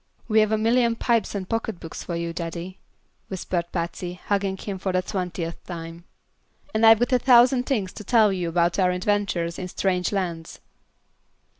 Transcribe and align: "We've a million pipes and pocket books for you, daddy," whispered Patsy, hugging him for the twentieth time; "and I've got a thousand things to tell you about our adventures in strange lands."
"We've 0.27 0.51
a 0.51 0.57
million 0.57 0.95
pipes 0.95 1.35
and 1.35 1.47
pocket 1.47 1.79
books 1.79 2.03
for 2.03 2.15
you, 2.15 2.33
daddy," 2.33 2.79
whispered 3.27 3.71
Patsy, 3.71 4.13
hugging 4.15 4.57
him 4.57 4.79
for 4.79 4.91
the 4.91 5.03
twentieth 5.03 5.63
time; 5.67 6.05
"and 6.73 6.83
I've 6.87 6.97
got 6.97 7.13
a 7.13 7.19
thousand 7.19 7.67
things 7.67 7.93
to 7.93 8.03
tell 8.03 8.33
you 8.33 8.49
about 8.49 8.79
our 8.79 8.89
adventures 8.89 9.59
in 9.59 9.67
strange 9.67 10.11
lands." 10.11 10.59